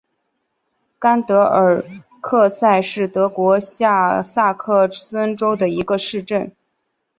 [0.97, 1.83] 甘德尔
[2.21, 6.51] 克塞是德国下萨克森州的一个市镇。